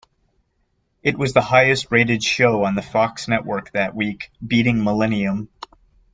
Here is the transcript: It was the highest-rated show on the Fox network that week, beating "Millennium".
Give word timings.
It 1.03 1.15
was 1.15 1.33
the 1.35 1.43
highest-rated 1.43 2.23
show 2.23 2.63
on 2.63 2.73
the 2.73 2.81
Fox 2.81 3.27
network 3.27 3.71
that 3.73 3.93
week, 3.95 4.31
beating 4.43 4.83
"Millennium". 4.83 5.49